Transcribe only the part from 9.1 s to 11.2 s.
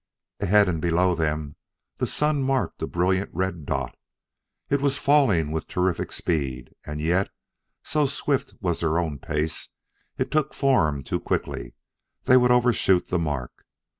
pace, it took form too